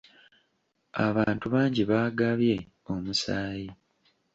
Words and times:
Abantu 1.05 1.45
bangi 1.53 1.81
baagabye 1.89 2.55
omusaayi. 2.93 3.69